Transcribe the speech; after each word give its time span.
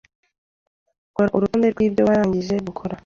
Kora 1.15 1.33
urutonde 1.35 1.67
rw’ibyo 1.73 2.01
warangije 2.07 2.55
gukora 2.67 2.95